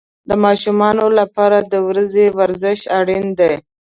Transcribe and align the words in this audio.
د 0.29 0.31
ماشومانو 0.43 1.05
لپاره 1.19 1.57
د 1.71 1.73
ورځې 1.87 2.25
ورزش 2.39 2.79
اړین 2.99 3.25
دی. 3.39 3.53